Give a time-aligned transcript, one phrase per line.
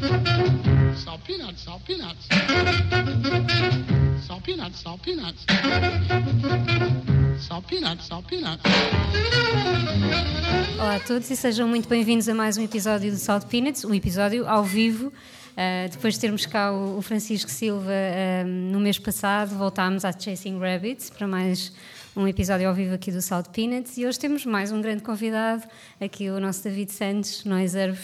[0.00, 2.26] Salt peanuts, salt peanuts.
[4.26, 5.44] Salt peanuts, salt peanuts.
[7.38, 8.62] Salt peanuts, salt peanuts.
[10.78, 13.92] Olá a todos e sejam muito bem-vindos a mais um episódio do Salt Peanuts, um
[13.92, 15.08] episódio ao vivo.
[15.08, 20.58] Uh, depois de termos cá o, Francisco Silva uh, no mês passado, voltámos a Chasing
[20.58, 21.72] Rabbits para mais
[22.16, 25.62] um episódio ao vivo aqui do Salt Peanuts e hoje temos mais um grande convidado,
[26.00, 28.00] aqui o nosso David Santos, Noiserve,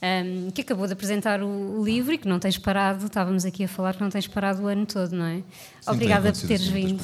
[0.00, 3.64] um, que acabou de apresentar o, o, livro e que não tens parado, estávamos aqui
[3.64, 5.36] a falar que não tens parado o ano todo, não é?
[5.80, 7.02] Sim, Obrigada por teres vindo.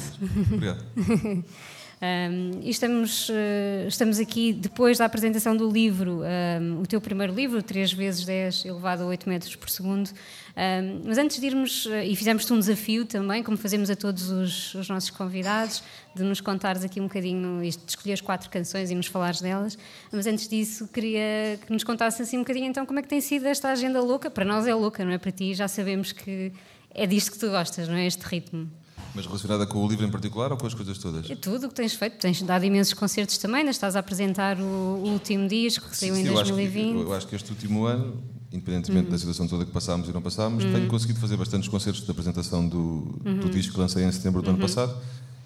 [0.53, 0.83] Obrigado.
[2.01, 6.21] Um, e estamos, uh, estamos aqui depois da apresentação do livro,
[6.61, 10.09] um, o teu primeiro livro, 3 vezes 10 elevado a 8 metros por segundo.
[10.09, 14.29] Um, mas antes de irmos, uh, e fizemos-te um desafio também, como fazemos a todos
[14.29, 18.95] os, os, nossos convidados, de nos contares aqui um bocadinho, de escolheres quatro canções e
[18.95, 19.77] nos falares delas.
[20.11, 23.21] Mas antes disso, queria que nos contasse assim um bocadinho então como é que tem
[23.21, 24.29] sido esta agenda louca.
[24.29, 25.17] Para nós é louca, não é?
[25.17, 26.51] Para ti já sabemos que
[26.93, 28.05] é disto que tu gostas, não é?
[28.05, 28.69] Este ritmo.
[29.15, 31.29] Mas relacionada com o livro em particular ou com as coisas todas?
[31.29, 32.17] É tudo o que tens feito.
[32.17, 36.25] Tens dado imensos concertos também, ainda estás a apresentar o, último disco que saiu em
[36.25, 36.75] sim, 2020.
[36.75, 38.21] Eu acho, que, eu acho que este último ano,
[38.51, 39.11] independentemente uhum.
[39.11, 40.73] da situação toda que passámos e não passámos, uhum.
[40.73, 42.77] tenho conseguido fazer bastantes concertos de apresentação do,
[43.25, 43.39] uhum.
[43.39, 44.61] do disco que lancei em setembro do ano uhum.
[44.61, 44.95] passado.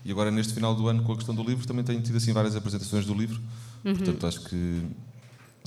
[0.03, 2.33] E agora, neste final do ano, com a questão do livro, também tenho tido assim
[2.33, 3.39] várias apresentações do livro.
[3.85, 3.95] Uhum.
[3.95, 4.81] Portanto, acho que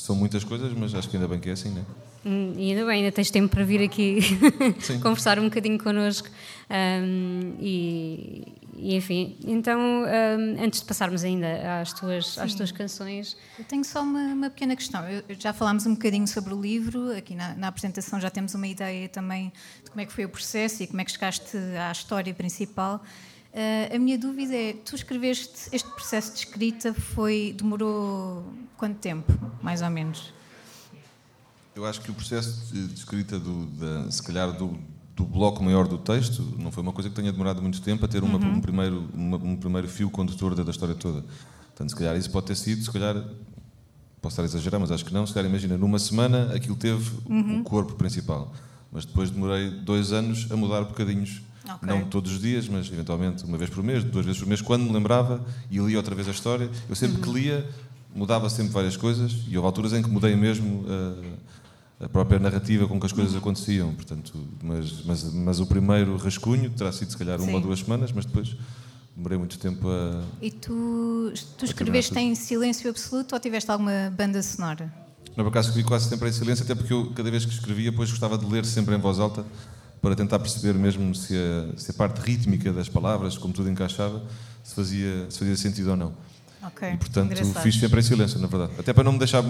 [0.03, 1.85] são muitas coisas, mas acho que ainda bem que é assim, não é?
[2.25, 4.19] Hum, e ainda bem, ainda tens tempo para vir aqui
[5.01, 6.29] conversar um bocadinho connosco.
[6.69, 13.37] Um, e, e, enfim, então, um, antes de passarmos ainda às tuas, às tuas canções.
[13.57, 15.09] Eu tenho só uma, uma pequena questão.
[15.09, 18.67] Eu, já falámos um bocadinho sobre o livro, aqui na, na, apresentação já temos uma
[18.67, 19.53] ideia também
[19.85, 23.01] de como é que foi o processo e como é que chegaste à história principal.
[23.53, 28.45] Uh, a minha dúvida é: tu escreveste este processo de escrita, foi, demorou
[28.79, 29.31] quanto tempo,
[29.63, 30.33] mais ou menos?
[31.75, 34.79] Eu acho que o processo de escrita, do, da, se calhar, do,
[35.15, 38.09] do, bloco maior do texto, não foi uma coisa que tenha demorado muito tempo a
[38.09, 38.55] ter uma, uhum.
[38.55, 41.23] um, primeiro, uma, um primeiro fio condutor da, da, história toda.
[41.69, 43.17] Portanto, se calhar isso pode ter sido, se calhar,
[44.21, 47.11] posso estar a exagerar, mas acho que não, se calhar, imagina, numa semana aquilo teve
[47.29, 47.61] uhum.
[47.61, 48.53] o corpo principal.
[48.91, 51.43] Mas depois demorei dois anos a mudar bocadinhos.
[51.65, 51.89] Okay.
[51.89, 54.85] Não todos os dias, mas eventualmente uma vez por mês, duas vezes por mês, quando
[54.85, 56.71] me lembrava e lia outra vez a história.
[56.89, 57.23] Eu sempre uhum.
[57.23, 57.69] que lia,
[58.15, 60.83] mudava sempre várias coisas e houve alturas em que mudei mesmo.
[60.83, 61.37] Uh,
[62.03, 63.95] a própria narrativa com que as coisas aconteciam.
[63.95, 67.55] Portanto, mas, mas, mas o primeiro rascunho terá sido se calhar uma Sim.
[67.55, 68.57] ou duas semanas, mas depois
[69.17, 70.21] demorei muito tempo a.
[70.41, 74.93] E tu, tu escreveste em silêncio absoluto ou tiveste alguma banda sonora?
[75.37, 77.91] Não, por acaso escrevi quase sempre em silêncio, até porque eu, cada vez que escrevia,
[77.91, 79.47] depois gostava de ler sempre em voz alta
[80.03, 84.21] para tentar perceber mesmo se a, se a parte rítmica das palavras, como tudo encaixava,
[84.65, 86.13] se fazia, se fazia sentido ou não.
[86.67, 88.73] Okay, e portanto fiz sempre em silêncio, na verdade.
[88.79, 89.43] Até para não me deixar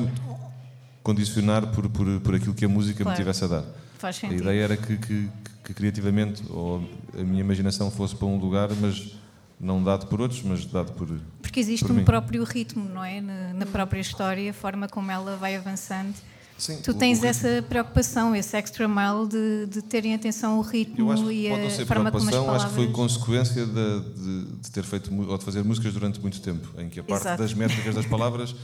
[1.02, 3.18] condicionar por, por, por aquilo que a música claro.
[3.18, 3.64] me tivesse a dar.
[3.98, 4.40] Faz sentido.
[4.40, 5.28] A ideia era que, que,
[5.64, 6.86] que, criativamente ou
[7.18, 9.14] a minha imaginação fosse para um lugar, mas
[9.58, 11.08] não dado por outros, mas dado por.
[11.40, 12.04] Porque existe por um mim.
[12.04, 13.20] próprio ritmo, não é?
[13.20, 16.14] Na, na, própria história, a forma como ela vai avançando.
[16.62, 21.48] Sim, tu tens essa preocupação, esse extra mile de, de terem atenção ao ritmo e
[21.50, 22.62] a forma como as palavras...
[22.62, 26.40] acho que foi consequência de, de, de, ter feito ou de fazer músicas durante muito
[26.40, 27.42] tempo, em que a parte Exato.
[27.42, 28.54] das métricas das palavras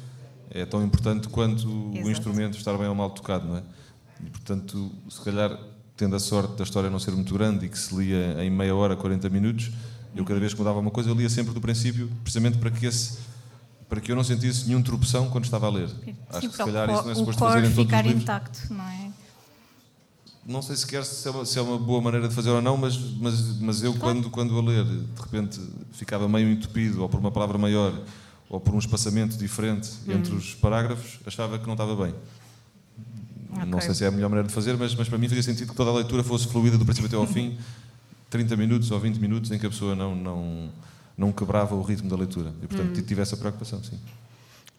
[0.48, 2.06] é tão importante quanto Exato.
[2.06, 3.62] o instrumento estar bem ou mal tocado, não é?
[4.24, 5.58] E, portanto, se calhar,
[5.96, 8.76] tendo a sorte da história não ser muito grande e que se lia em meia
[8.76, 9.72] hora, 40 minutos,
[10.14, 12.86] eu cada vez que mudava uma coisa, eu lia sempre do princípio, precisamente para que
[12.86, 13.18] esse
[13.88, 15.88] para que eu não sentisse nenhuma interrupção quando estava a ler.
[15.88, 18.22] Sim, Acho que se calhar isso não é suposto fazer em todos ficar os livros.
[18.22, 19.10] intacto, não é?
[20.46, 22.76] Não sei sequer se é, uma, se é uma boa maneira de fazer ou não,
[22.76, 25.60] mas, mas, mas eu, quando, quando a ler, de repente
[25.92, 27.92] ficava meio entupido, ou por uma palavra maior,
[28.48, 30.12] ou por um espaçamento diferente Hum.
[30.12, 32.14] entre os parágrafos, achava que não estava bem.
[33.66, 33.80] Não Ok.
[33.82, 35.74] sei se é a melhor maneira de fazer, mas, mas para mim fazia sentido que
[35.76, 37.58] toda a leitura fosse fluida do princípio até ao fim,
[38.30, 40.70] 30 minutos ou 20 minutos em que a pessoa não, não,
[41.18, 42.54] não quebrava o ritmo da leitura.
[42.62, 42.68] E, Hum.
[42.68, 43.98] portanto, tive essa preocupação, sim.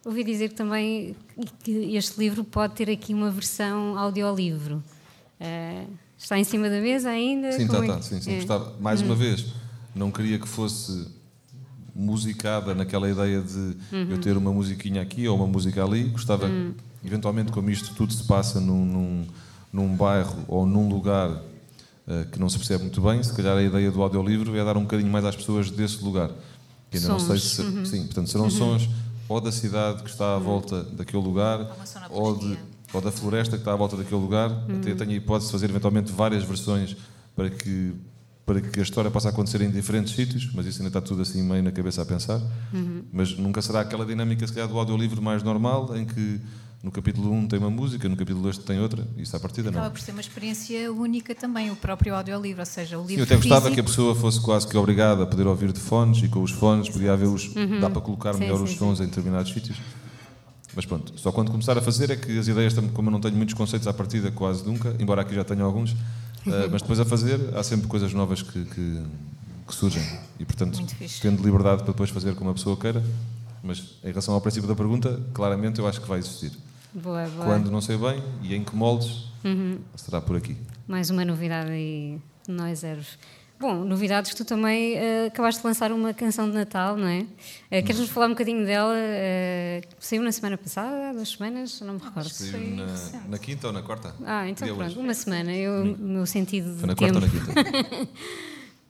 [0.04, 1.14] Ouvi dizer também
[1.62, 4.82] que este livro pode ter aqui uma versão audiolivro.
[5.38, 5.86] Uh,
[6.18, 7.52] está em cima da mesa ainda?
[7.52, 7.96] Sim, está, é está.
[7.98, 8.32] que- Sim, sim.
[8.32, 8.36] é.
[8.36, 9.06] Gostava, mais Hum.
[9.06, 9.46] uma vez,
[9.94, 11.06] não queria que fosse
[11.94, 13.76] musicada naquela ideia de
[14.08, 16.04] eu ter uma musiquinha aqui ou uma música ali.
[16.04, 16.48] Gostava,
[17.04, 19.26] eventualmente, como isto tudo se passa num, num,
[19.72, 21.42] num bairro ou num lugar
[22.32, 24.82] que não se percebe muito bem, se calhar a ideia do audiolivro é dar um
[24.82, 26.30] bocadinho mais às pessoas desse lugar.
[26.90, 27.42] Que ainda não sei Sons.
[27.42, 27.86] se.
[27.86, 28.88] Sim, portanto, serão sons
[29.28, 31.76] ou da cidade que está à volta daquele lugar,
[32.10, 32.58] ou, de,
[32.92, 34.50] ou da floresta que está à volta daquele lugar.
[34.50, 36.96] Até tenho a hipótese de fazer eventualmente várias versões
[37.36, 37.94] para que,
[38.44, 41.42] para que a história possa acontecer em diferentes sítios, mas isso ainda está tudo assim
[41.44, 42.40] meio na cabeça a pensar.
[43.12, 46.40] Mas nunca será aquela dinâmica, se calhar, do audiolivro mais normal, em que
[46.82, 49.70] no capítulo 1 tem uma música, no capítulo 2 tem outra, e isso à partida
[49.70, 49.78] não.
[49.80, 53.20] Acaba por ser uma experiência única também, o próprio audiolivro, ou seja, o livro Sim,
[53.20, 55.80] eu até gostava físico, que a pessoa fosse quase que obrigada a poder ouvir de
[55.80, 57.50] fones e com os fones podia haver os.
[57.80, 58.38] dá para colocar Uhum.
[58.38, 59.76] Sim, melhor sim, os sons em determinados sítios.
[60.74, 63.34] Mas pronto, só quando começar a fazer é que as ideias, como eu não tenho
[63.36, 65.96] muitos conceitos à partida, quase nunca, embora aqui já tenha alguns,
[66.46, 69.02] eh, mas depois a fazer há sempre coisas novas que, que,
[69.66, 70.02] que surgem.
[70.38, 70.80] E portanto,
[71.20, 73.02] tendo liberdade para depois fazer como a pessoa queira,
[73.64, 76.52] mas em relação ao princípio da pergunta, claramente eu acho que vai existir.
[76.94, 77.44] Boa, boa.
[77.46, 79.78] Quando não sei bem e em que moldes, Uhum.
[79.96, 80.56] será por aqui.
[80.88, 83.18] Mais uma novidade aí, nós zeros.
[83.58, 87.26] Bom, novidades que tu também eh, acabaste de lançar uma canção de Natal, não é?
[87.70, 88.94] Eh, Queres-nos falar um bocadinho dela?
[88.96, 92.28] Eh, saiu na semana passada, há duas semanas, não me recordo.
[92.30, 92.86] Saiu na,
[93.28, 94.14] na quinta ou na quarta?
[94.24, 94.98] Ah, então Dia pronto, hoje.
[94.98, 95.52] uma semana.
[95.54, 97.36] Eu, o meu sentido Foi na de quarta tempo.
[97.36, 98.08] ou na quinta?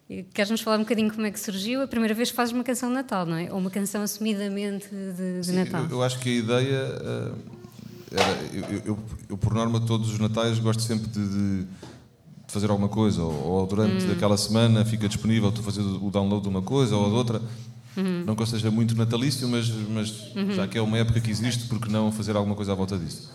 [0.35, 1.83] Queres-nos falar um bocadinho como é que surgiu?
[1.83, 3.51] A primeira vez que fazes uma canção de Natal, não é?
[3.53, 5.83] Ou uma canção assumidamente de, de Sim, Natal.
[5.85, 7.33] Eu, eu acho que a ideia eh,
[8.11, 8.31] era.
[8.53, 8.99] Eu, eu-
[9.31, 11.67] eu- por norma, todos os Natais gosto sempre de, de-
[12.49, 14.13] fazer alguma coisa, ou, ou durante Hum.
[14.13, 17.41] aquela semana fica disponível tu fazer o download de uma coisa ou de outra.
[17.97, 18.25] Uhum.
[18.27, 21.67] Não que eu seja muito natalício, mas, mas já que é uma época que existe,
[21.69, 23.31] por que não fazer alguma coisa à volta disso?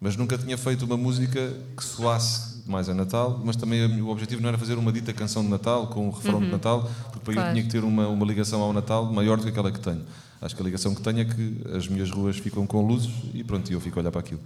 [0.00, 4.40] Mas nunca tinha feito uma música que soasse mais a Natal, mas também o objetivo
[4.42, 7.30] não era fazer uma dita canção de Natal com um refrão de Natal, porque para
[7.30, 7.34] Uhum.
[7.34, 7.48] Claro.
[7.48, 10.02] eu tinha que ter uma, uma ligação ao Natal maior do que aquela que tenho.
[10.44, 13.42] Acho que a ligação que tenho é que as minhas ruas ficam com luzes e
[13.42, 14.42] pronto, eu fico a olhar para aquilo.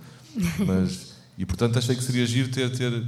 [0.65, 3.05] Mas, e portanto achei que seria giro ter, ter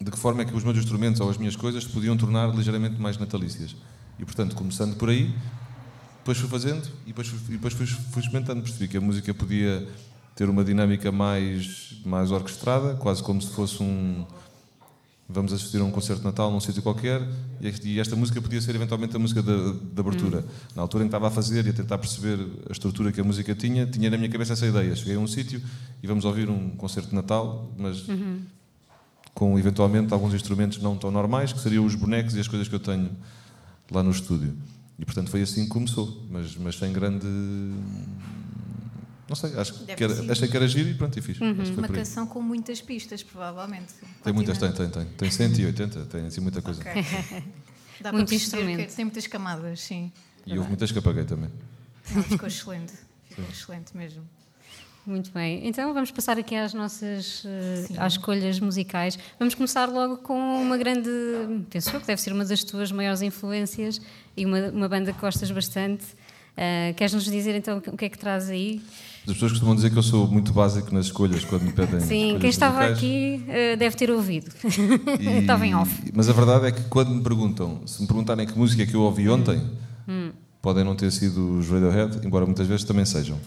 [0.00, 3.00] de que forma é que os meus instrumentos ou as minhas coisas podiam tornar ligeiramente
[3.00, 3.74] mais natalícias.
[4.16, 5.34] E portanto, começando por aí,
[6.18, 9.34] depois fui fazendo e depois, fui, e depois fui, fui experimentando, percebi que a música
[9.34, 9.84] podia
[10.36, 14.24] ter uma dinâmica mais, mais orquestrada, quase como se fosse um.
[15.30, 17.20] Vamos assistir a um concerto de Natal num sítio qualquer
[17.84, 20.42] e esta música podia ser eventualmente a música de, de abertura.
[20.74, 23.24] Na altura em que estava a fazer e a tentar perceber a estrutura que a
[23.24, 24.96] música tinha, tinha na minha cabeça essa ideia.
[24.96, 25.60] Cheguei a um sítio
[26.02, 28.06] e vamos ouvir um concerto de Natal, mas
[29.34, 32.74] com eventualmente alguns instrumentos não tão normais, que seriam os bonecos e as coisas que
[32.74, 33.10] eu tenho
[33.90, 34.56] lá no estúdio.
[34.98, 37.26] E portanto foi assim que começou, mas, mas sem grande.
[39.28, 41.36] Não sei, acho Deve que era, achei que era giro e pronto, e fiz.
[41.36, 43.92] Foi Uma canção com muitas pistas, provavelmente.
[44.24, 45.04] Tem muitas, tem, tem, tem.
[45.04, 46.80] Tem 180, tem assim muita coisa.
[46.80, 47.04] Ok.
[48.00, 48.88] Dá Muito instrumento.
[48.88, 50.12] que tem muitas camadas, sim.
[50.46, 51.50] E houve muitas que apaguei também.
[52.14, 52.92] Não, ficou excelente.
[53.28, 54.22] Ficou excelente mesmo.
[55.04, 55.66] Muito bem.
[55.66, 59.18] Então vamos passar aqui às nossas eh, às escolhas musicais.
[59.38, 61.10] Vamos começar logo com uma grande,
[61.70, 64.00] penso eu que deve ser uma das tuas maiores influências
[64.36, 66.04] e uma, uma banda que gostas bastante.
[66.56, 68.82] Eh, Queres-nos dizer então o que é que traz aí?
[69.28, 72.00] As pessoas costumam dizer que eu sou muito básico nas escolhas quando me pedem.
[72.00, 72.96] Sim, quem estava musicais.
[72.98, 74.50] aqui eh, deve ter ouvido.
[75.20, 76.10] E- Estava em off.
[76.14, 79.02] Mas a verdade é que quando me perguntam, se me perguntarem que música que eu
[79.02, 79.62] ouvi ontem,
[80.08, 80.30] Hum.
[80.62, 83.38] podem não ter sido os Radiohead, embora muitas vezes também sejam.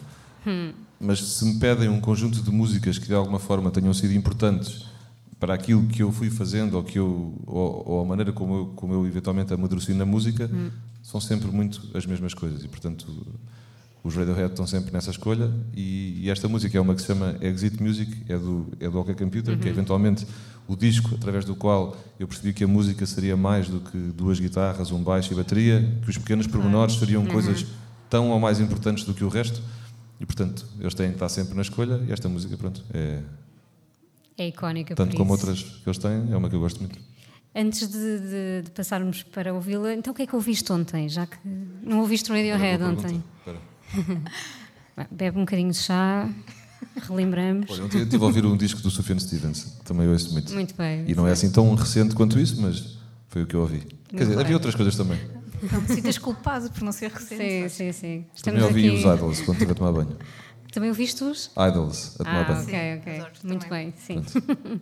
[0.45, 0.71] Hum.
[0.99, 4.85] Mas se me pedem um conjunto de músicas que de alguma forma tenham sido importantes
[5.39, 8.65] para aquilo que eu fui fazendo ou, que eu, ou, ou a maneira como eu,
[8.75, 10.69] como eu eventualmente amadureci na música, Hum.
[11.01, 12.63] são sempre muito as mesmas coisas.
[12.63, 13.07] E portanto,
[14.03, 15.51] os Radiohead estão sempre nessa escolha.
[15.75, 18.99] E, e esta música é uma que se chama Exit Music, é do, é do
[18.99, 20.25] OK Computer, que é eventualmente
[20.67, 24.39] o disco através do qual eu percebi que a música seria mais do que duas
[24.39, 27.65] guitarras, um baixo e bateria, que os pequenos pormenores seriam coisas
[28.09, 29.61] tão ou mais importantes do que o resto.
[30.19, 33.19] E portanto, eles têm que estar sempre na escolha e esta música, pronto, é
[34.37, 35.45] É icónica tanto como isso.
[35.47, 36.97] outras que eles têm, é uma que eu gosto muito.
[37.53, 41.09] Antes de, de- de passarmos para ouvi-la, então o que é que ouviste ontem?
[41.09, 41.37] Já que
[41.83, 43.01] não ouviste Radiohead Boa ontem.
[43.03, 43.25] pergunta.
[43.39, 43.70] Espera.
[45.09, 46.29] Bebe um bocadinho de chá,
[47.07, 47.69] relembramos.
[47.71, 50.53] Olha, ontem eu estive a ouvir um disco do Sufjan Stevens, também eu ouço muito.
[50.53, 51.05] Muito bem.
[51.07, 52.97] E não é assim tão recente quanto isso, mas
[53.29, 53.79] foi o que eu ouvi.
[54.09, 54.43] Quer dizer, bem.
[54.43, 55.19] havia outras coisas também.
[55.71, 57.69] Não te sintas culpado por não ser Sim, recente.
[57.69, 58.25] sim, sim.
[58.43, 60.17] Também ouvi os Idols quando estive a tomar banho.
[60.71, 61.51] Também ouviste os?
[61.57, 62.63] Idols a tomar Ah, banho.
[62.63, 63.23] ok, ok.
[63.43, 63.91] Muito também.
[63.91, 64.23] bem, sim.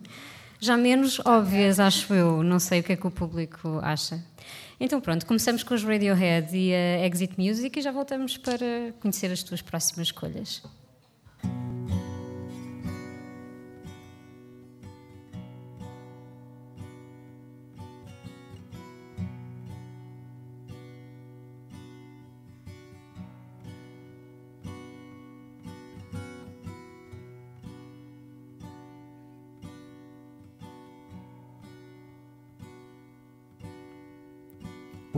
[0.62, 2.42] Já menos óbvias, acho eu.
[2.42, 4.22] Não sei o que é que o público acha.
[4.82, 9.30] Então pronto, começamos com os Radiohead e a Exit Music e já voltamos para conhecer
[9.30, 10.62] as tuas próximas escolhas.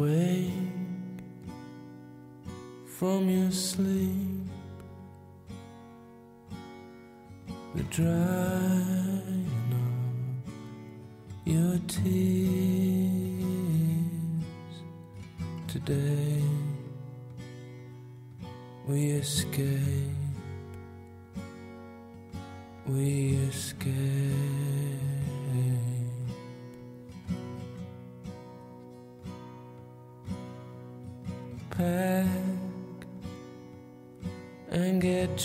[0.02, 0.50] Wake
[2.99, 4.49] from your sleep.
[7.76, 12.42] The drying of your tears
[15.68, 16.42] today.
[18.88, 20.23] We escape
[22.87, 25.12] we escape.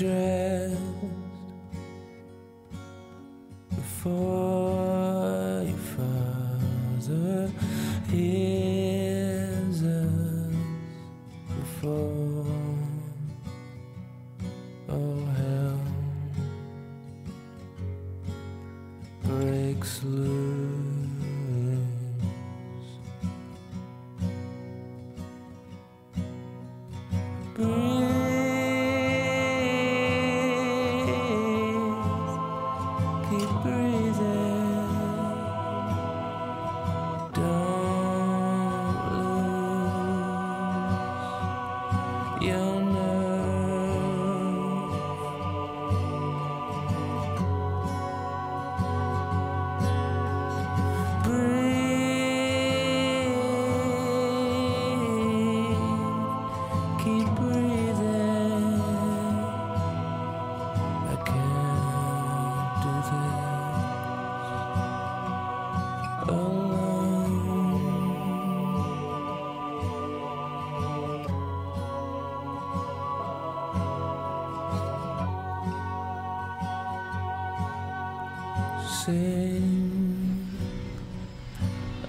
[0.02, 0.47] And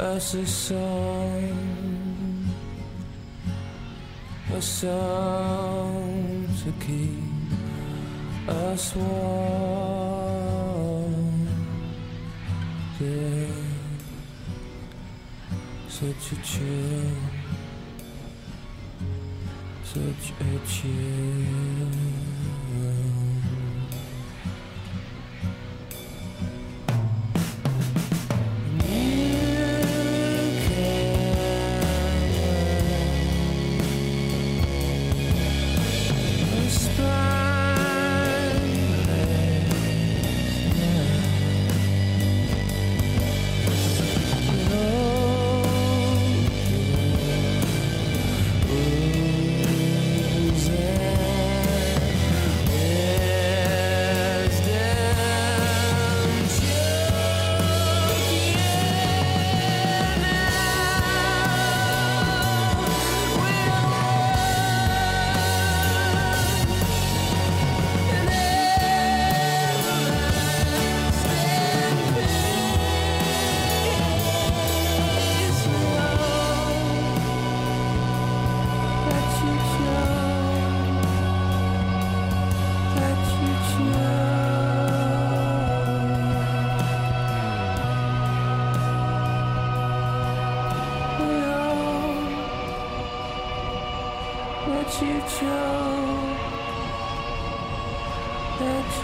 [0.01, 2.47] us a song,
[4.55, 9.89] a song to keep us warm.
[15.89, 17.17] Such a chill,
[19.83, 21.89] such a chill.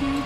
[0.01, 0.21] We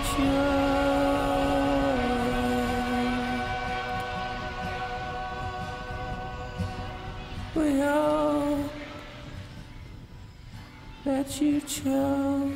[11.04, 12.52] that you choke,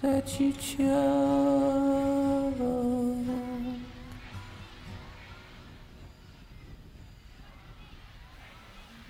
[0.00, 1.71] that you choke.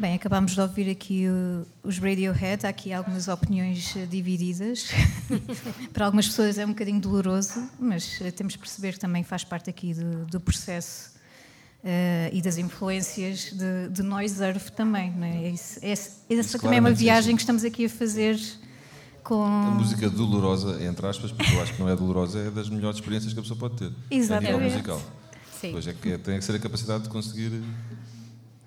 [0.02, 4.88] Bem, acabámos de ouvir aqui uh, os Radiohead, há aqui algumas opiniões uh, divididas.
[5.94, 9.44] Para algumas pessoas é um bocadinho doloroso, mas uh, temos que perceber que também faz
[9.44, 11.12] parte aqui do, do processo
[11.85, 15.12] uh, e das influências de, de Noise Earth também.
[15.12, 15.50] Não é?
[15.50, 18.40] Isso- é- essa também é uma viagem que estamos aqui a fazer
[19.23, 19.40] com.
[19.44, 22.97] A música dolorosa, entre aspas, porque eu acho que não é dolorosa, é das melhores
[22.99, 23.85] experiências que a pessoa pode ter.
[23.87, 24.64] A nível Exatamente.
[24.64, 25.00] musical.
[25.61, 25.71] Sim.
[25.71, 27.62] Pois é que tem que ser a capacidade de conseguir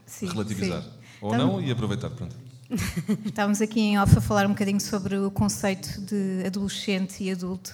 [0.05, 0.81] Sim, relativizar.
[0.81, 1.04] sim.
[1.21, 2.35] Ou Então- não e aproveitar, pronto.
[3.25, 7.73] Estávamos aqui em off a falar um bocadinho sobre o conceito de adolescente e adulto,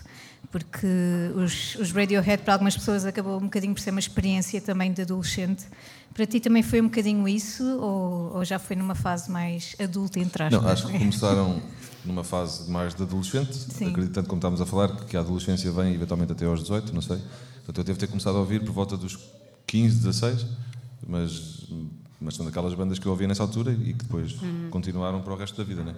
[0.51, 0.87] porque
[1.35, 5.01] os, os Radiohead, para algumas pessoas, acabou um bocadinho por ser uma experiência também de
[5.01, 5.65] adolescente.
[6.13, 10.19] Para ti também foi um bocadinho isso, ou, ou já foi numa fase mais adulta,
[10.19, 10.61] entre aspas?
[10.61, 11.61] Não, acho que começaram
[12.03, 13.91] numa fase mais de adolescente, Sim.
[13.91, 17.17] acreditando, como estávamos a falar, que a adolescência vem eventualmente até aos 18, não sei.
[17.63, 19.17] Portanto, eu devo ter começado a ouvir por volta dos
[19.67, 20.45] 15, 16,
[21.07, 21.65] mas,
[22.21, 24.67] mas são daquelas bandas que eu ouvia nessa altura e que depois Uhum.
[24.69, 25.95] continuaram para o resto da vida, não é?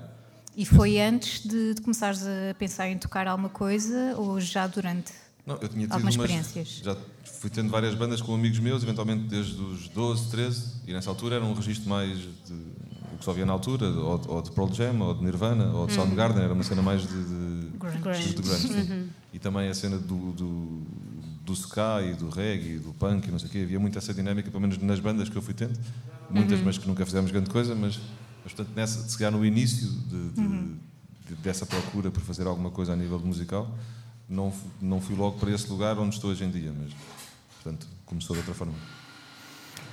[0.55, 5.11] E foi antes de, de começares a pensar em tocar alguma coisa, ou já durante?
[5.45, 6.81] Não, eu tinha tido Algumas umas- experiências.
[6.83, 11.09] Já fui tendo várias bandas com amigos meus, eventualmente desde os 12, 13, e nessa
[11.09, 12.53] altura era um registro mais de
[13.13, 15.85] o que só havia na altura, ou, ou de Pearl Jam, ou de Nirvana, ou
[15.85, 18.29] de Soundgarden, era uma cena mais de, de, Grunge.
[18.29, 19.09] de grunge, sim.
[19.33, 20.81] e também a cena do, do,
[21.43, 23.59] do ska e do reggae, e do punk e não sei o quê.
[23.59, 25.77] Havia muito essa dinâmica, pelo menos nas bandas que eu fui tendo.
[26.29, 27.99] Muitas, mas que nunca fizemos grande coisa, mas,
[28.43, 30.75] mas portanto, nessa, se calhar no início de, de,
[31.27, 33.69] de, dessa procura por fazer alguma coisa a nível musical,
[34.27, 36.91] não, não fui logo para esse lugar onde estou hoje em dia, mas
[37.61, 38.73] portanto, começou de outra forma.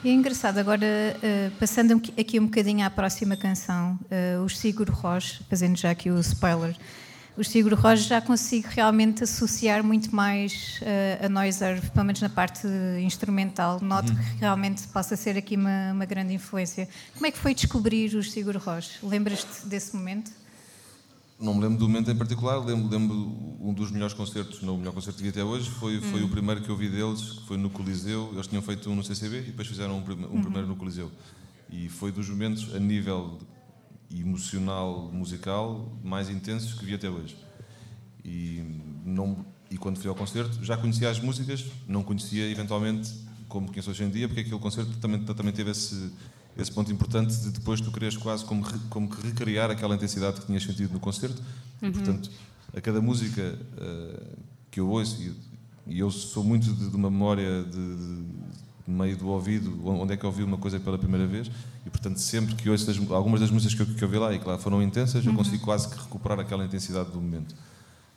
[0.03, 0.87] E é engraçado, agora
[1.23, 6.11] eh, passando aqui um bocadinho à próxima canção, eh, os Sigur Rós, fazendo já aqui
[6.11, 6.75] o spoiler,
[7.41, 12.29] os Sigur Rós já consigo realmente associar muito mais eh, a Noiser, pelo menos na
[12.29, 12.67] parte
[13.03, 16.87] instrumental, noto que realmente possa ser aqui uma, uma grande influência.
[17.15, 18.99] Como é que foi descobrir os Sigur Rós?
[19.03, 20.31] Lembras-te desse momento?
[21.41, 23.17] Não me lembro do momento em particular, lembro, lembro
[23.59, 26.29] um dos melhores concertos, não o melhor concerto que vi até hoje, foi, foi o
[26.29, 28.29] primeiro que eu vi deles, que foi no Coliseu.
[28.35, 30.01] Eles tinham feito um no CCB e depois fizeram um,
[30.37, 31.11] um primeiro no Coliseu.
[31.71, 33.39] E foi dos momentos, a nível
[34.13, 37.37] emocional, musical, mais intensos que vi até hoje.
[38.25, 38.63] E,
[39.05, 43.13] não, e quando fui ao concerto, já conhecia as músicas, não conhecia eventualmente
[43.49, 46.11] como conheço hoje em dia, porque aquele concerto também, também teve esse,
[46.57, 50.47] esse ponto importante de depois tu quereres quase como, como que recriar aquela intensidade que
[50.47, 51.43] tinhas sentido no concerto.
[51.83, 52.31] E, portanto,
[52.77, 54.23] a cada música eh,
[54.71, 55.35] que eu ouço, e,
[55.95, 58.25] e eu sou muito de, de uma memória de, de-
[58.87, 61.51] meio do ouvido, onde é que eu ouvi uma coisa pela primeira vez,
[61.87, 64.33] e portanto, sempre que ouço das- algumas das músicas que eu, que eu vi lá
[64.35, 67.55] e que lá foram intensas, eu consigo quase que recuperar aquela intensidade do momento.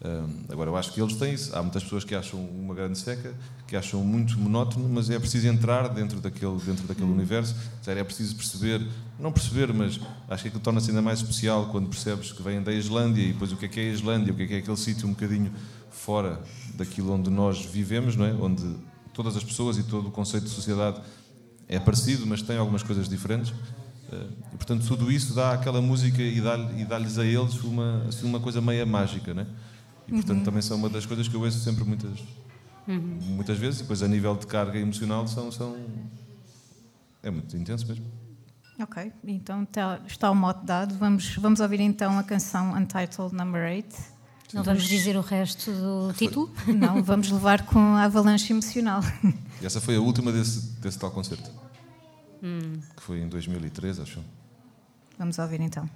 [0.06, 1.56] Hum, agora, eu acho que eles têm isso.
[1.56, 3.34] Há muitas pessoas que acham uma grande seca,
[3.66, 7.56] que acham muito monótono, mas é preciso entrar dentro daquele, dentro daquele universo.
[7.82, 8.86] Sério, é preciso perceber,
[9.18, 12.74] não perceber, mas acho que aquilo torna-se ainda mais especial quando percebes que vêm da
[12.74, 14.58] Islândia e depois o que é que é a Islândia, o que é que é
[14.58, 15.54] aquele sítio um bocadinho
[15.90, 16.42] fora
[16.76, 18.34] daquilo onde nós vivemos, não é?
[18.34, 18.76] onde
[19.14, 21.02] todas as pessoas e todo o conceito de sociedade
[21.68, 23.54] é parecido, mas tem algumas coisas diferentes.
[24.12, 28.26] Eh, E, portanto, tudo isso dá àquela música e dá- dá-lhes a eles uma, assim,
[28.28, 29.48] uma coisa meia mágica, né?
[30.08, 32.20] E, portanto, também são uma das coisas que eu ouço sempre muitas,
[32.88, 33.80] muitas vezes.
[33.80, 35.76] E depois, a nível de carga emocional, são, são...
[37.24, 38.06] é muito intenso mesmo.
[38.80, 40.96] Ok, então tá- está o mote dado.
[40.96, 44.13] Vamos, vamos ouvir então a canção Untitled Number 8.
[44.54, 46.52] Não vamos dizer o resto do título?
[46.68, 49.02] Não, vamos levar com a avalanche emocional.
[49.62, 51.50] E essa foi a última desse, desse tal concerto.
[52.96, 54.20] Que foi em 2013, acho.
[55.18, 55.90] Vamos ouvir então.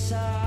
[0.00, 0.39] sorry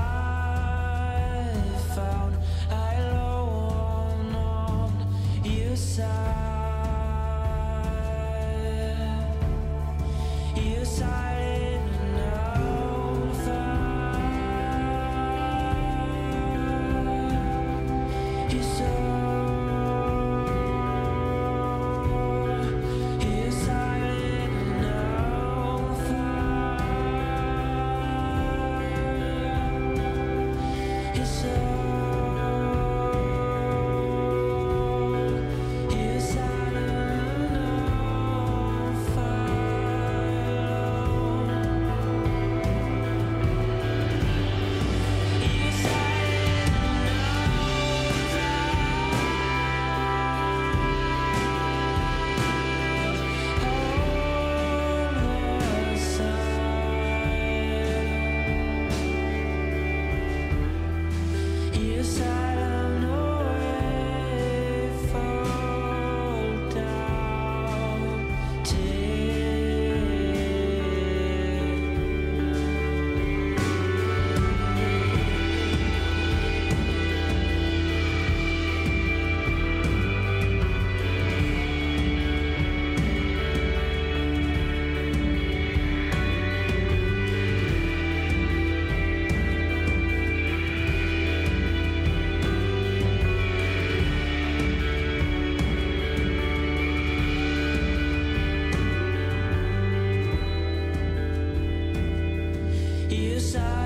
[103.54, 103.83] side.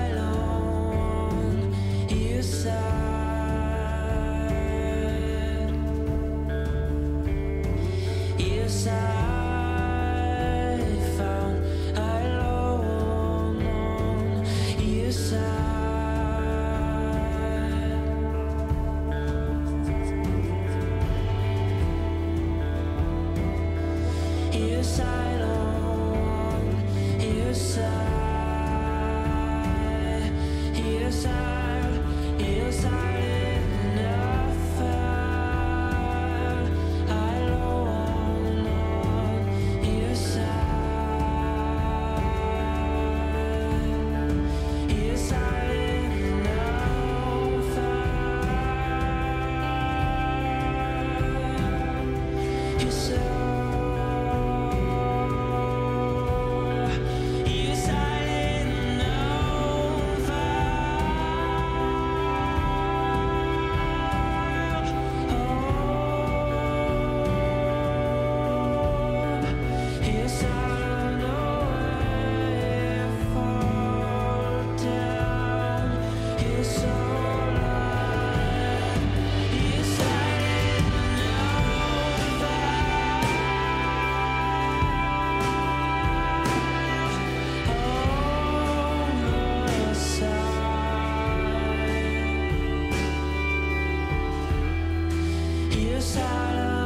[95.79, 96.78] Years out of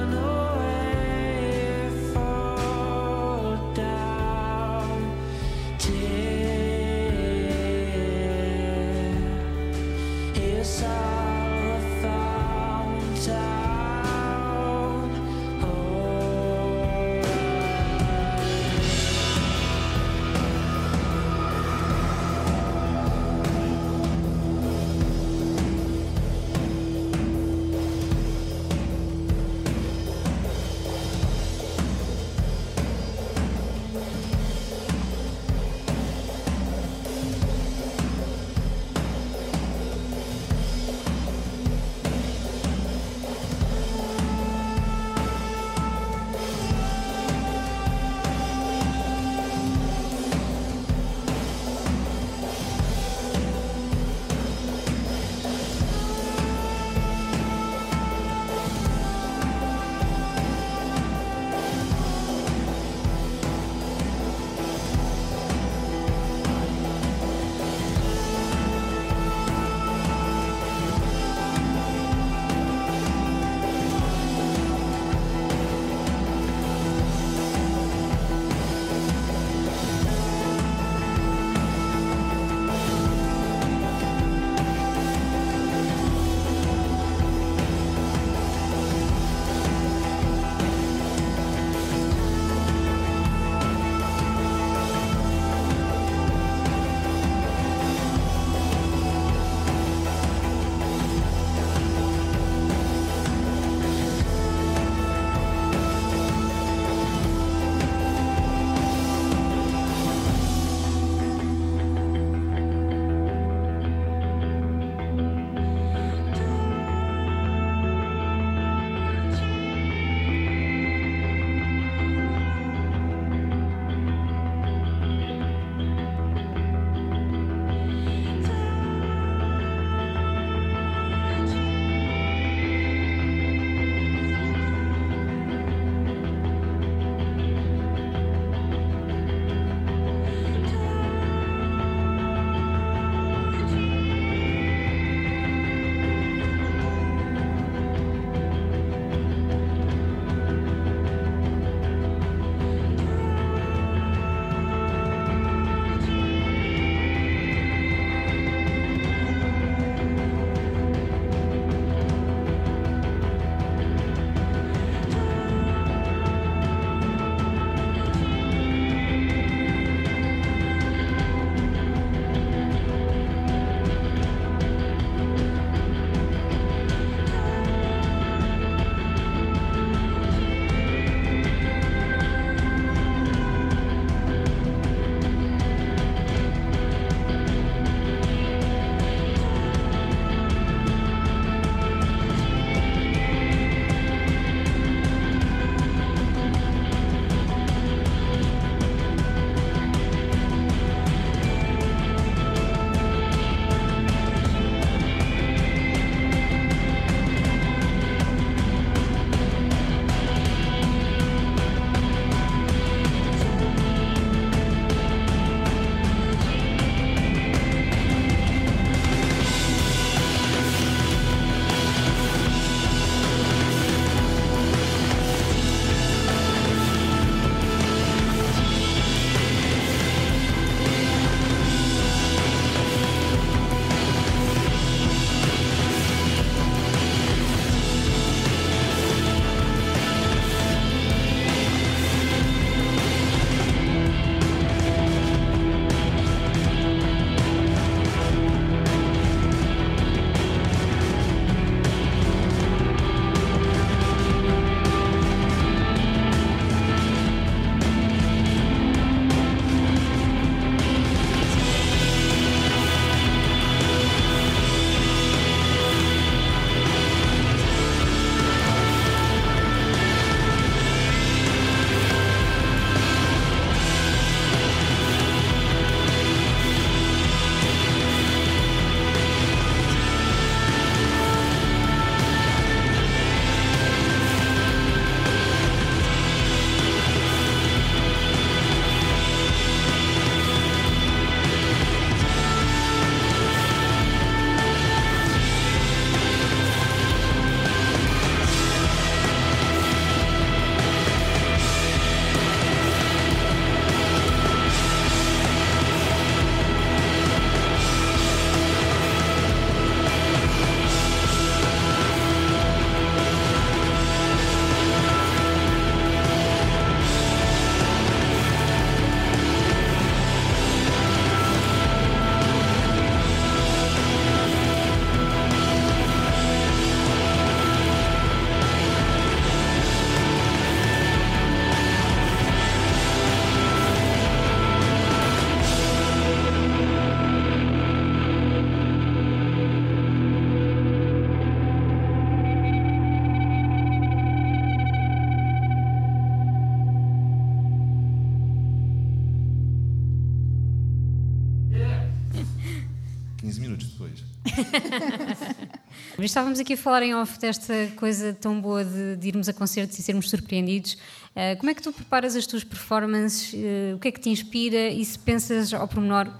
[356.26, 360.00] Estávamos aqui a falar em off desta coisa tão boa de, de irmos a concertos
[360.00, 360.94] e sermos surpreendidos.
[360.94, 363.52] Uh, como é que tu preparas as tuas performances?
[363.52, 364.88] Uh, o que é que te inspira?
[364.88, 366.34] E se pensas ao pormenor, uh,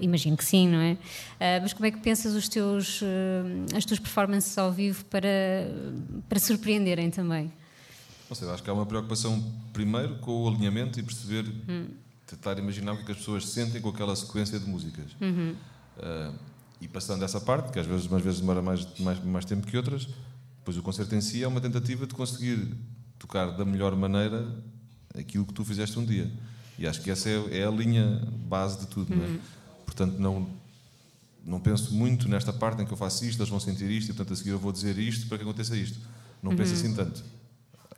[0.00, 0.98] imagino que sim, não é?
[1.62, 3.00] mas como é que pensas os teus,
[3.76, 5.28] as tuas performances ao vivo para,
[6.28, 7.52] para surpreenderem também?
[8.28, 9.40] Não sei, acho que há uma preocupação
[9.72, 11.86] primeiro com o alinhamento e perceber, Hum.
[12.26, 15.06] tentar imaginar o que é que as pessoas sentem com aquela sequência de músicas.
[15.20, 15.54] Uhum.
[15.96, 16.34] Uh,
[16.80, 19.76] e passando essa parte, que às vezes, umas vezes demora mais, mais, mais tempo que
[19.76, 20.08] outras,
[20.58, 22.74] depois o concerto em si é uma tentativa de conseguir
[23.18, 24.46] tocar da melhor maneira
[25.18, 26.30] aquilo que tu fizeste um dia.
[26.78, 29.38] E acho que essa é, é a linha base de tudo, não é?
[29.84, 30.48] Portanto, não,
[31.44, 34.14] não penso muito nesta parte em que eu faço isto, eles vão sentir isto, e
[34.14, 35.98] portanto a seguir eu vou dizer isto para que aconteça isto.
[36.42, 37.24] Não penso assim tanto.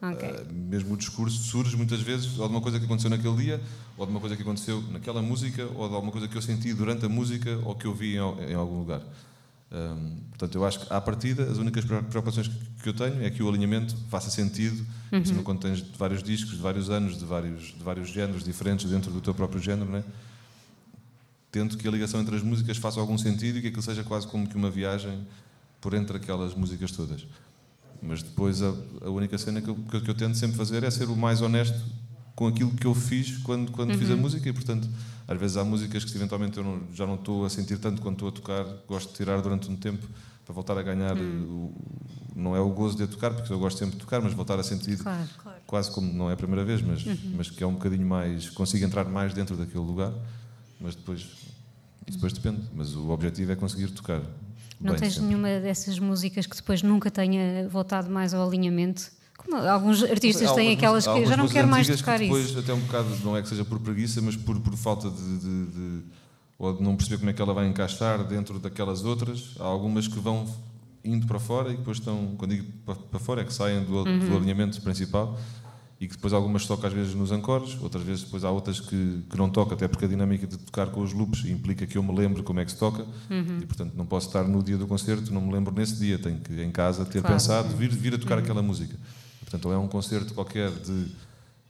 [0.03, 0.29] Ok.
[0.29, 3.61] Uh, mesmo o discurso surge muitas vezes ou de uma coisa que aconteceu naquele dia,
[3.97, 6.73] ou de uma coisa que aconteceu naquela música, ou de alguma coisa que eu senti
[6.73, 9.03] durante a música ou que eu vi em, em algum lugar.
[9.73, 13.31] Um, portanto, eu acho que, à partida, as únicas preocupações que, que eu tenho é
[13.31, 15.21] que o alinhamento faça sentido, uhum.
[15.21, 19.13] Assim, quando tens vários discos, de vários anos, de vários, de vários géneros diferentes dentro
[19.13, 20.03] do teu próprio género, né?
[21.51, 24.27] tento que a ligação entre as músicas faça algum sentido e que aquilo seja quase
[24.27, 25.27] como que uma viagem
[25.81, 27.27] por entre aquelas músicas todas.
[28.03, 31.09] Mas depois a, a única cena que eu, que eu, tento sempre fazer é ser
[31.09, 31.79] o mais honesto
[32.35, 33.99] com aquilo que eu fiz quando, quando uhum.
[33.99, 34.21] fiz a Uhum.
[34.21, 34.89] música e, portanto,
[35.29, 38.15] às vezes há músicas que eventualmente eu não, já não estou a sentir tanto quando
[38.15, 40.07] estou a tocar, gosto de tirar durante um tempo
[40.45, 41.17] para voltar a ganhar.
[41.17, 41.73] Uhum.
[41.75, 41.75] O,
[42.35, 44.59] não é o gozo de a tocar, porque eu gosto sempre de tocar, mas voltar
[44.59, 45.29] a sentir Claro.
[45.67, 47.05] quase como não é a primeira vez, mas,
[47.37, 48.49] mas que é um bocadinho mais.
[48.49, 50.13] consigo entrar mais dentro daquele lugar,
[50.81, 51.27] mas depois.
[52.09, 54.23] Depois depende, mas o objetivo é conseguir tocar.
[54.81, 55.29] Não bem tens sempre.
[55.29, 59.11] nenhuma dessas músicas que depois nunca tenha voltado mais ao alinhamento?
[59.37, 62.59] Como alguns artistas têm aquelas que já não quero mais tocar que depois, isso.
[62.59, 65.66] até um bocado, não é que seja por preguiça, mas por, por falta de, de-
[65.66, 66.03] de-
[66.59, 69.55] ou de não perceber como é que ela vai encaixar dentro daquelas outras.
[69.59, 70.47] Há algumas que vão
[71.03, 74.05] indo para fora e depois estão, quando digo para, para fora, é que saem do,
[74.05, 74.19] Uhum.
[74.29, 75.38] do alinhamento principal
[76.01, 79.23] e que depois algumas tocam às vezes nos ancores, outras vezes depois há outras que,
[79.29, 82.03] que não tocam, até porque a dinâmica de tocar com os loops implica que eu
[82.03, 83.59] me lembre como é que se toca Uhum.
[83.61, 86.39] e portanto não posso estar no dia do concerto, não me lembro nesse dia, tenho
[86.39, 87.37] que em casa ter Claro.
[87.37, 88.97] pensado, vir, vir a tocar aquela música.
[89.41, 91.07] Portanto, ou é um concerto qualquer de.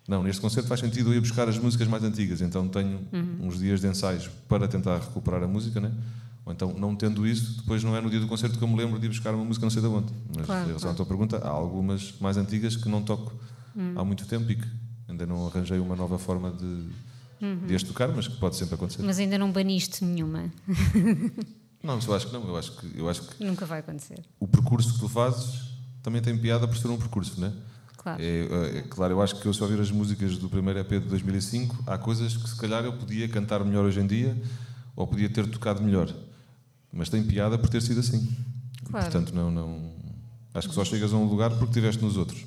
[0.07, 3.01] Não, neste concerto faz sentido eu ir buscar as músicas mais antigas, então tenho
[3.41, 5.91] uns dias de ensaios para tentar recuperar a música, né?
[6.45, 8.77] Ou então, não tendo isso, depois não é no dia do concerto que eu me
[8.77, 10.13] lembro de ir buscar uma música não sei de onde.
[10.37, 10.95] Mas Claro, em relação claro.
[10.95, 13.33] à tua pergunta, há algumas mais antigas que não toco
[13.97, 14.69] há muito tempo e que
[15.09, 19.03] ainda não arranjei uma nova forma de, de as tocar, mas que pode sempre acontecer.
[19.03, 20.51] Mas ainda não baniste nenhuma.
[21.83, 22.47] Não, eu acho que não.
[22.47, 24.23] Eu acho que, eu acho que Nunca vai acontecer.
[24.39, 25.63] o percurso que tu fazes
[26.03, 27.53] também tem piada por ser um percurso, não é?
[27.97, 28.23] Claro.
[28.23, 31.01] É, é claro, eu acho que eu se ouvir as músicas do primeiro EP de
[31.09, 34.37] 2005, há coisas que se calhar eu podia cantar melhor hoje em dia
[34.95, 36.15] ou podia ter tocado melhor.
[36.93, 38.29] Mas tem piada por ter sido assim.
[38.85, 39.07] Claro.
[39.07, 39.91] Portanto, não, não.
[40.53, 42.45] Acho que só chegas a um lugar porque estiveste nos outros.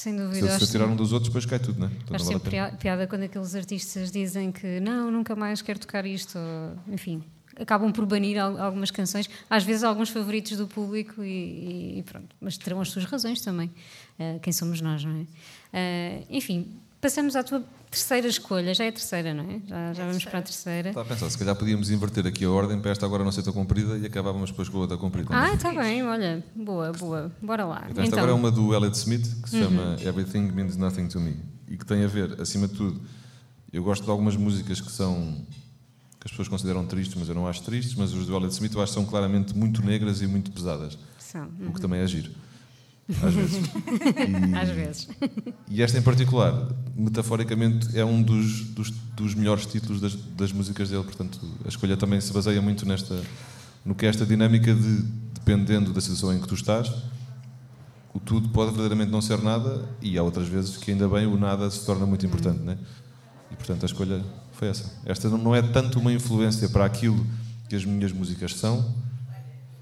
[0.00, 0.58] Sem Se, dúvida.
[0.58, 1.90] se eu tirar um dos outros, depois cai tudo, não é?
[1.90, 5.78] Portanto, Acho não vale sempre piada quando aqueles artistas dizem que não, nunca mais quero
[5.78, 7.22] tocar isto, ou, enfim,
[7.58, 12.34] acabam por banir al- algumas canções, às vezes alguns favoritos do público e, e pronto,
[12.40, 13.70] mas terão as suas razões também.
[14.18, 15.26] Eh, quem somos nós, não é?
[15.72, 16.66] Eh, enfim,
[17.00, 19.60] passamos à tua terceira escolha, já é a terceira, não é?
[19.66, 20.88] Já, já vamos para a terceira.
[20.90, 23.42] Estava a pensar, se calhar podíamos inverter aqui a ordem para esta agora não ser
[23.42, 25.28] tão comprida e acabávamos depois com a outra comprida.
[25.32, 27.86] Ah, está bem, olha, boa, boa, bora lá.
[27.90, 31.20] Então, esta agora é uma do Elliot Smith, que se chama Everything Means Nothing to
[31.20, 31.36] Me.
[31.68, 33.00] E que tem a ver, acima de tudo,
[33.72, 35.44] eu gosto de algumas músicas que são.
[36.20, 38.74] que as pessoas consideram tristes, mas eu não acho tristes, mas os do Elliot Smith
[38.74, 40.98] eu acho que são claramente muito negras e muito pesadas.
[41.18, 42.30] São, O que também é giro.
[43.22, 43.60] Às vezes.
[44.50, 45.08] E, às vezes.
[45.68, 50.90] e esta em particular, metaforicamente, é um dos, dos, dos melhores títulos das, das músicas
[50.90, 51.04] dele.
[51.04, 53.20] Portanto, a escolha também se baseia muito nesta,
[53.84, 55.02] no que é esta dinâmica de,
[55.34, 56.92] dependendo da situação em que tu estás,
[58.12, 61.36] o tudo pode verdadeiramente não ser nada, e há outras vezes que ainda bem o
[61.36, 62.76] nada se torna muito importante, né?
[63.50, 64.92] E portanto a escolha foi essa.
[65.04, 67.24] Esta não é tanto uma influência para aquilo
[67.68, 68.94] que as minhas músicas são,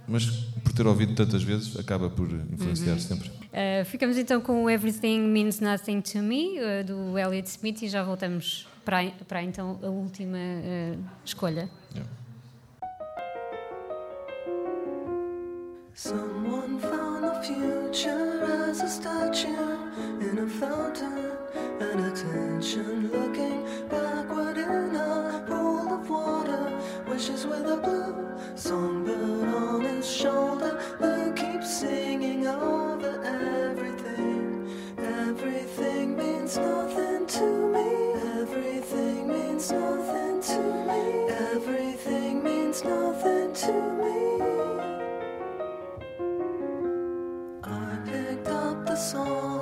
[0.09, 0.25] mas
[0.65, 3.29] por ter ouvido tantas vezes acaba por influenciar sempre.
[3.29, 7.89] Uh, ficamos então com o Everything Means Nothing to Me, uh, do Elliot Smith, e
[7.89, 11.69] já voltamos para, para então a última uh, escolha.
[11.95, 12.11] Yeah.
[15.95, 19.49] Someone found the future as a statue
[20.21, 21.33] in a fountain,
[21.81, 26.73] and attention looking backward in a pool of water.
[27.11, 28.15] Wishes with a blue
[28.55, 29.38] songbird
[30.09, 34.71] shoulder who keeps singing over everything.
[34.99, 38.13] Everything means nothing to me.
[38.41, 41.03] Everything means nothing to me.
[41.55, 44.19] Everything means nothing to me.
[47.65, 49.58] I picked up the song.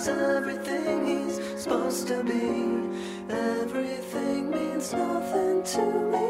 [0.00, 2.40] Was everything he's supposed to be.
[3.28, 5.82] Everything means nothing to
[6.12, 6.28] me.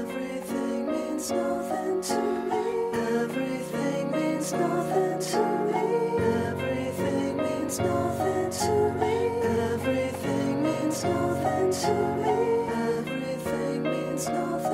[0.00, 2.64] Everything means nothing to me.
[3.22, 5.42] Everything means nothing to
[5.72, 5.86] me.
[6.44, 9.16] Everything means nothing to me.
[9.72, 12.36] Everything means nothing to me.
[12.98, 14.65] Everything means nothing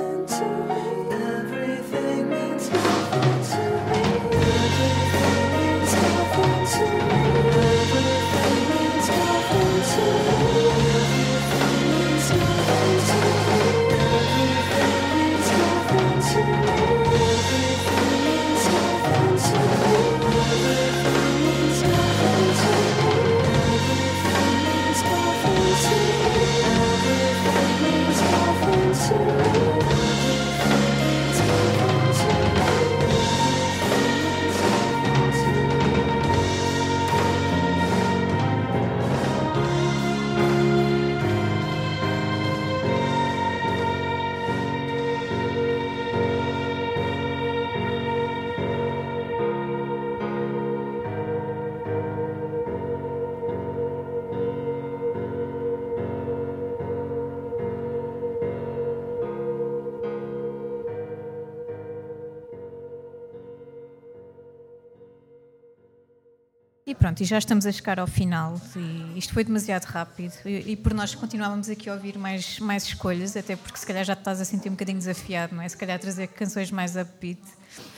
[67.13, 68.61] pronto, e já estamos a chegar ao final.
[68.75, 70.33] E isto foi demasiado rápido.
[70.45, 74.05] E, e por nós continuávamos aqui a ouvir mais, mais escolhas, até porque se calhar
[74.05, 75.69] já estás a sentir um bocadinho desafiado, não é?
[75.69, 77.41] Se calhar trazer canções mais upbeat.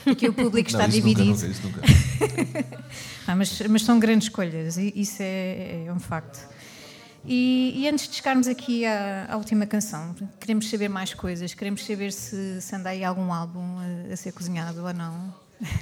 [0.05, 1.25] Aqui o público está não, dividido.
[1.25, 2.85] Nunca, nunca, isso nunca.
[3.27, 6.47] Ah, mas, mas são grandes escolhas, e isso é, é um facto.
[7.25, 11.51] E, e antes de chegarmos aqui à, à última canção, queremos saber mais coisas.
[11.55, 15.33] Queremos saber se, se anda aí algum álbum a, a ser cozinhado ou não.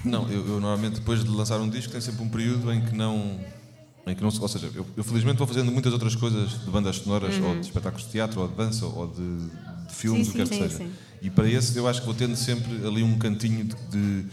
[0.05, 2.95] Não, eu, eu normalmente depois de lançar um disco tem sempre um período em que
[2.95, 3.39] não.
[4.05, 6.97] Em que não ou seja, eu, eu felizmente vou fazendo muitas outras coisas de bandas
[6.97, 9.47] sonoras, ou de espetáculos de teatro, ou de dança, ou de,
[9.87, 10.77] de filmes, Sim, o que quer que sim, seja.
[10.77, 10.91] sim.
[11.21, 14.25] E para esse eu acho que vou tendo sempre ali um cantinho de, de,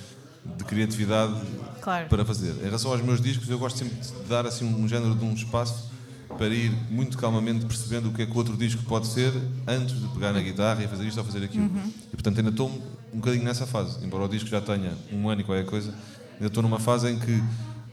[0.58, 1.34] de criatividade
[1.80, 2.08] Claro.
[2.08, 2.52] para fazer.
[2.60, 5.32] Em relação aos meus discos, eu gosto sempre de dar assim um género de um
[5.32, 5.88] espaço
[6.36, 9.32] para ir muito calmamente percebendo o que é que o outro disco pode ser
[9.68, 11.70] antes de pegar na guitarra e fazer isto ou fazer aquilo.
[12.12, 12.70] E portanto ainda estou
[13.12, 15.94] um bocadinho nessa fase, embora o disco já tenha um ano e qualquer coisa,
[16.34, 17.42] ainda estou numa fase em que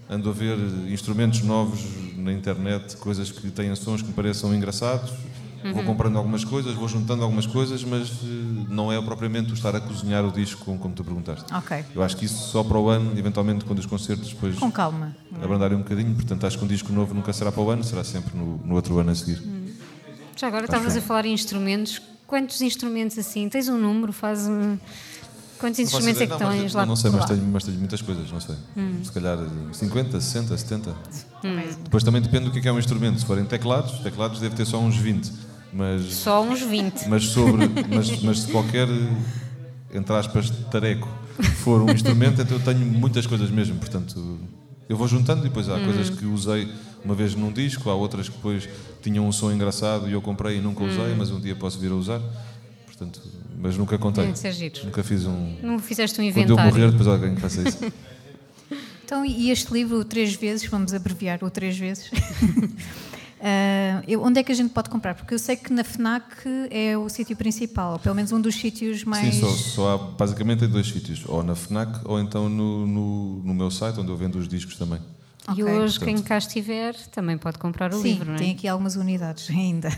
[0.10, 0.58] ando a ver
[0.90, 1.82] instrumentos novos
[2.16, 5.12] na internet, coisas que têm sons que me pareçam engraçados.
[5.74, 9.76] Vou comprando algumas coisas, vou juntando algumas coisas, mas eh, não é propriamente o estar
[9.76, 11.52] a cozinhar o disco como, como tu perguntaste.
[11.54, 11.84] Ok.
[11.94, 15.16] Eu acho que isso só para o ano, eventualmente quando os concertos depois Com calma.
[15.44, 18.04] abrandarem um bocadinho, portanto acho que um disco novo nunca será para o ano, será
[18.04, 19.42] sempre no, no outro ano a seguir.
[20.38, 22.02] Já agora estavas a falar em instrumentos.
[22.28, 23.50] Quantos instrumentos assim?
[23.50, 24.14] Tens um número?
[24.14, 24.78] Faz um...
[25.60, 26.86] Quantos Não instrumentos é que não, tens lá?
[26.86, 28.56] Não sei, por mas tenho, mas tenho muitas coisas, não sei.
[29.04, 30.90] Se calhar eh, 50, 60, 70.
[31.44, 31.60] Hum.
[31.84, 33.20] Depois também depende do que é que é um instrumento.
[33.20, 35.32] Se forem teclados, teclados deve ter só uns 20.
[35.74, 37.08] Mas, Só uns 20.
[37.10, 37.68] mas sobre.
[37.94, 38.88] mas, mas se qualquer,
[39.94, 41.08] entre aspas, tareco
[41.58, 43.78] for um instrumento, então eu tenho muitas coisas mesmo.
[43.78, 44.40] Portanto,
[44.88, 46.72] eu vou juntando e depois há coisas que usei
[47.04, 48.68] uma vez num disco, há outras que depois
[49.02, 51.92] tinham um som engraçado e eu comprei e nunca usei, mas um dia posso vir
[51.92, 52.22] a usar.
[52.86, 53.22] Portanto,
[53.58, 54.34] mas nunca contei.
[54.52, 54.86] Giro.
[54.86, 55.56] Nunca fiz um.
[55.62, 56.72] Não fizeste um Quando eu inventário.
[56.72, 57.80] morrer, depois alguém que faça isso.
[59.04, 62.12] Então, e este livro, o Três Vezes, vamos abreviar o Três Vezes.
[63.40, 65.14] Ah, eu- onde é que a gente pode comprar?
[65.14, 66.26] Porque eu sei que na FNAC
[66.72, 69.36] é o sítio principal, ou pelo menos um dos sítios mais.
[69.36, 73.44] Sim, só, só há basicamente em dois sítios, ou na FNAC ou então no, no,
[73.44, 75.00] no meu site, onde eu vendo os discos também.
[75.50, 75.66] E Ok.
[75.66, 78.38] hoje, quem cá estiver, também pode comprar o Sim, livro, não é?
[78.40, 79.90] tem aqui algumas unidades ainda.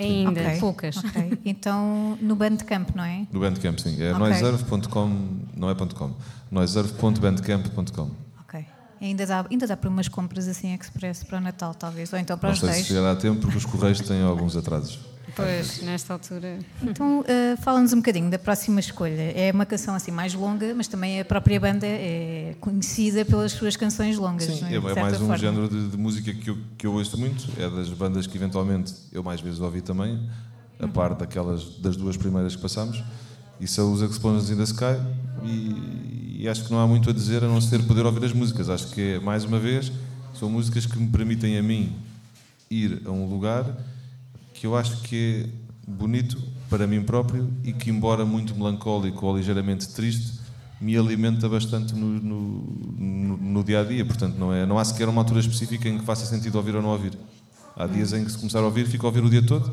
[0.00, 0.96] Ainda, Ok, poucas.
[0.96, 1.38] ok.
[1.44, 3.26] Então, no Bandcamp, não é?
[3.32, 4.00] No Bandcamp, sim.
[4.02, 4.18] É Ok.
[4.20, 5.08] noiserve.com,
[5.56, 6.14] não é .com,
[6.50, 8.27] noiserve.bandcamp.com.
[9.00, 12.36] Ainda dá, ainda dá para umas compras assim express para o Natal, talvez, ou então
[12.36, 12.86] para Não os sei se reis.
[12.86, 14.98] chegará a tempo, porque os correios têm alguns atrasos.
[15.36, 16.58] Pois, nesta altura.
[16.82, 19.32] Então, uh, fala-nos um bocadinho da próxima escolha.
[19.36, 23.76] É uma canção assim mais longa, mas também a própria banda é conhecida pelas suas
[23.76, 24.46] canções longas.
[24.46, 24.74] Sim, não é?
[24.74, 25.36] é, é mais um forma.
[25.36, 27.46] género de, de música que eu, que eu ouço muito.
[27.56, 30.28] É das bandas que eventualmente eu mais vezes ouvi também,
[30.80, 33.04] a par daquelas das duas primeiras que passamos.
[33.60, 34.98] E são os Explosions in the Sky.
[35.44, 38.32] E, e acho que não há muito a dizer a não ser poder ouvir as
[38.32, 38.68] músicas.
[38.68, 39.90] Acho que é, mais uma vez,
[40.34, 41.96] são músicas que me permitem a mim
[42.70, 43.64] ir a um lugar
[44.54, 46.36] que eu acho que é bonito
[46.68, 50.38] para mim próprio e que, embora muito melancólico ou ligeiramente triste,
[50.80, 52.62] me alimenta bastante no, no,
[52.98, 54.04] no- no dia a dia.
[54.04, 56.82] Portanto, não, é, não há sequer uma altura específica em que faça sentido ouvir ou
[56.82, 57.12] não ouvir.
[57.76, 59.72] Há dias em que, se começar a ouvir, fico a ouvir o dia todo,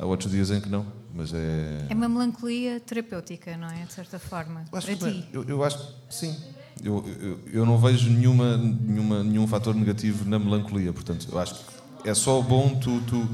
[0.00, 0.86] há outros dias em que não.
[1.18, 1.86] Mas é.
[1.88, 3.84] É uma melancolia terapêutica, não é?
[3.84, 4.64] De certa forma.
[4.70, 5.28] Eu acho para que não ti.
[5.32, 6.36] Eu, eu acho sim.
[6.80, 10.92] Eu, eu, eu não vejo nenhuma, nenhuma, nenhum fator negativo na melancolia.
[10.92, 13.28] Portanto, eu acho que é só bom tu, tu,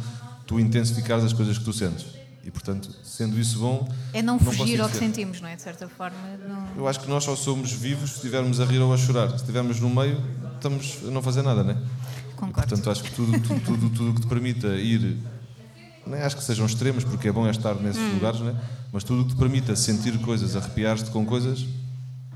[0.46, 2.06] tu intensificares as coisas que tu sentes.
[2.42, 3.86] E, portanto, sendo isso bom.
[4.14, 5.54] É não posso fugir ao que sentimos, não é?
[5.54, 6.16] De certa forma.
[6.48, 6.66] Não...
[6.78, 9.28] Eu acho que nós só somos vivos se estivermos a rir ou a chorar.
[9.28, 10.22] Se estivermos no meio,
[10.54, 11.74] estamos a não fazer nada, não é?
[11.74, 12.66] E, Concordo.
[12.66, 15.18] portanto, acho que tudo, tudo, tudo, tudo que te permita ir.
[16.06, 16.24] Não é?
[16.24, 18.14] Acho que sejam extremos, porque é bom é estar nesses Hum.
[18.14, 18.54] lugares, não é?
[18.92, 21.66] Mas tudo que te permita sentir coisas, arrepiar-te com coisas,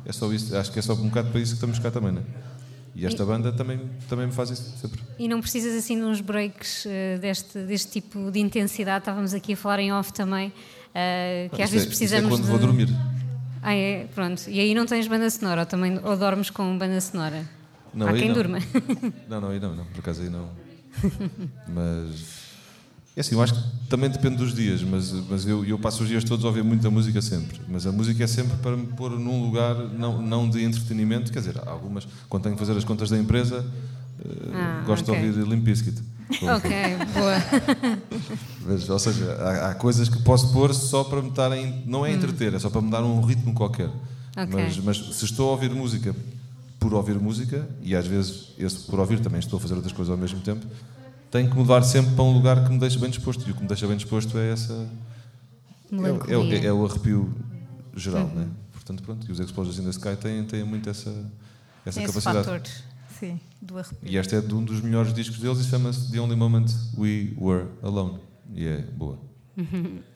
[0.04, 0.56] é só isso.
[0.56, 2.24] Acho que é só um bocado para isso que estamos cá também, não é?
[2.94, 5.00] E esta banda também, também me faz isso sempre.
[5.18, 9.00] E não precisas assim de uns breaks eh, deste, deste tipo de intensidade.
[9.02, 10.52] Estávamos aqui a falar em off também,
[10.94, 12.50] eh, que às vezes é- precisamos Isso é quando de...
[12.50, 12.88] vou dormir.
[13.62, 14.06] Ah, é?
[14.14, 14.42] Pronto.
[14.48, 17.44] E aí não tens banda sonora, ou, também, ou dormes com banda sonora?
[17.94, 18.34] Não, Há quem não.
[18.34, 18.58] durma.
[19.28, 20.48] Não, não, aí não, não, por acaso aí não.
[21.68, 22.47] Mas.
[23.18, 26.08] É assim, eu acho que também depende dos dias, mas, mas eu, eu passo os
[26.08, 27.60] dias todos a ouvir muita música sempre.
[27.68, 31.40] Mas a música é sempre para me pôr num lugar não, não de entretenimento, quer
[31.40, 33.66] dizer, algumas, quando tenho que fazer as contas da empresa,
[34.24, 35.20] eh, Ah, gosto ok.
[35.20, 36.00] de ouvir Limp Bizkit.
[36.30, 36.70] ok,
[37.12, 37.98] boa.
[38.64, 41.82] Mas, ou seja, há, há coisas que posso pôr só para me estarem.
[41.86, 43.88] Não é entreter, é só para me dar um ritmo qualquer.
[44.36, 44.46] Ok.
[44.48, 46.14] Mas, mas se estou a ouvir música
[46.78, 50.12] por ouvir música, e às vezes esse por ouvir também estou a fazer outras coisas
[50.12, 50.64] ao mesmo tempo,
[51.30, 53.46] tenho que mudar sempre para um lugar que me deixe bem disposto.
[53.48, 54.88] E o que me deixa bem disposto é essa.
[55.92, 57.34] É, o- é, é o arrepio
[57.96, 58.46] geral, né?
[58.72, 61.10] Portanto, pronto, e os Explosions in the Sky têm, têm muito essa,
[61.84, 62.44] essa Esse capacidade.
[62.46, 62.62] fator,
[63.18, 63.98] sim, do arrepio.
[64.08, 66.66] E este é de um dos melhores discos deles e chama-se The Only Moment
[66.96, 68.18] We Were Alone.
[68.54, 69.18] E é boa.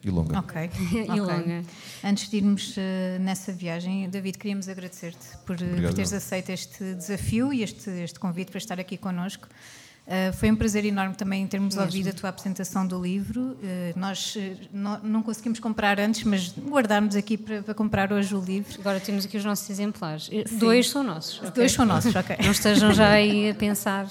[0.05, 0.39] E longa.
[0.39, 0.71] Ok.
[0.95, 1.17] e ok.
[1.17, 1.65] longa.
[2.05, 6.95] Antes de irmos eh, nessa viagem, David, queríamos agradecer-te por, eh, por teres aceito este
[6.95, 9.49] desafio e este, este convite para estar aqui connosco.
[10.07, 11.87] Eh, foi um prazer enorme também termos Mesmo.
[11.87, 13.57] ouvido a tua apresentação do livro.
[13.63, 18.35] Eh, nós eh, não, não conseguimos comprar antes, mas guardámos aqui para, para comprar hoje
[18.35, 18.81] o livro.
[18.81, 20.29] Agora temos aqui os nossos exemplares.
[20.53, 21.35] Dois são nossos.
[21.35, 21.53] Os ok?
[21.53, 22.37] dois são nossos, ok.
[22.43, 24.09] Não estejam já aí a pensar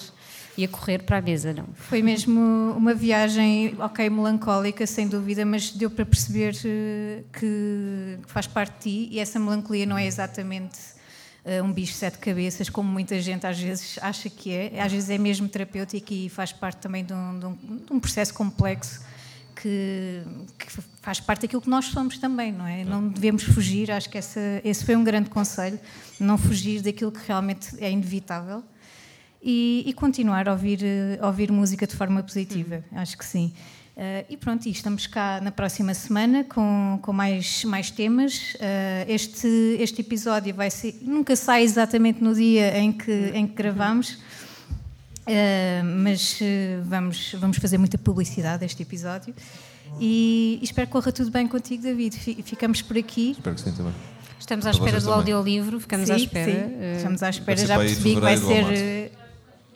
[0.58, 1.68] e a correr para a mesa, não.
[1.74, 2.40] Foi mesmo
[2.76, 6.56] uma viagem, ok, melancólica, sem dúvida, mas deu para perceber
[7.34, 11.01] que faz parte de ti e essa melancolia não é exatamente
[11.64, 14.82] um bicho de sete cabeças, como muita gente às vezes acha que é.
[14.82, 17.56] Às vezes é mesmo terapêutico e faz parte também de um, de um-
[17.88, 19.02] de um processo complexo
[19.56, 20.22] que,
[20.58, 20.68] que
[21.02, 22.84] faz parte daquilo que nós somos também, não é?
[22.86, 25.80] Não devemos fugir, acho que essa, esse foi um grande conselho,
[26.20, 28.64] não fugir daquilo que realmente é inevitável
[29.42, 33.52] e, e continuar a ouvir, eh, a ouvir música de forma positiva, acho que sim.
[33.98, 38.56] Eh, e pronto, e estamos cá na próxima semana com, com mais, mais temas.
[38.60, 39.48] Eh, este,
[39.80, 40.98] este episódio vai ser.
[41.02, 44.18] Nunca sai exatamente no dia em que, em que gravamos,
[45.28, 46.40] eh, mas
[46.86, 49.36] vamos, vamos fazer muita publicidade a este episódio.
[50.00, 52.16] E espero que corra tudo bem contigo, David.
[52.18, 53.32] Fi- Ficamos por aqui.
[53.32, 53.94] Espero que sim também.
[54.40, 55.18] Estamos à Para espera do também.
[55.20, 56.52] audiolivro, ficamos sim, à espera.
[56.52, 56.96] sim.
[56.96, 57.66] Estamos à espera.
[57.68, 59.12] Já percebi que vai ser.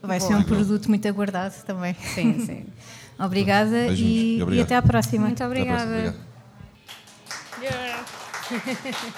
[0.02, 1.96] Vai ser um produto muito aguardado também.
[2.16, 2.66] Sim, sim.
[3.18, 4.66] Obrigada e, e obrigado.
[4.66, 5.28] até à próxima.
[5.28, 6.16] Muito obrigada.